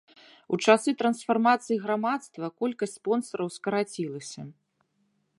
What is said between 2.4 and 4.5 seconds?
колькасць спонсараў скарацілася.